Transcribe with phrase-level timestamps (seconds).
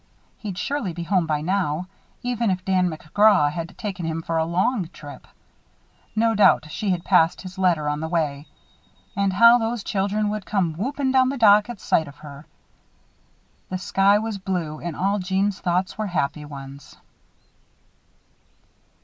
[0.39, 1.85] He'd surely be home by now,
[2.23, 5.27] even if Dan McGraw had taken him for a long trip.
[6.15, 8.47] No doubt she had passed his letter on the way.
[9.15, 12.47] And how those children would come whooping down the dock at sight of her!
[13.69, 16.97] The sky was blue and all Jeanne's thoughts were happy ones.